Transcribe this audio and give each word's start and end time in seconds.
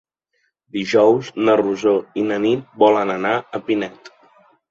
Dijous 0.77 1.27
na 1.49 1.55
Rosó 1.61 1.93
i 2.21 2.25
na 2.31 2.39
Nit 2.47 2.65
volen 2.85 3.13
anar 3.19 3.35
a 3.59 3.65
Pinet. 3.69 4.13